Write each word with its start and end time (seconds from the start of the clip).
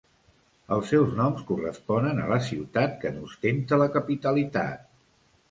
Els 0.77 0.87
seus 0.93 1.11
noms 1.19 1.43
corresponen 1.49 2.23
a 2.23 2.25
la 2.33 2.39
ciutat 2.47 2.97
que 3.05 3.13
n'ostenta 3.19 3.81
la 3.83 3.91
capitalitat. 3.99 4.91